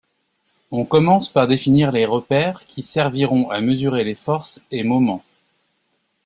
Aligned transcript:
On 0.71 0.83
commence 0.83 1.29
par 1.29 1.47
définir 1.47 1.91
les 1.91 2.07
repères 2.07 2.65
qui 2.65 2.81
serviront 2.81 3.51
à 3.51 3.61
mesurer 3.61 4.03
les 4.03 4.15
forces 4.15 4.59
et 4.71 4.81
moments. 4.83 5.23